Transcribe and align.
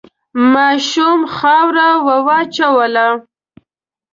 ماشوم 0.53 1.19
خاوره 1.35 1.87
وواچوله. 2.05 3.07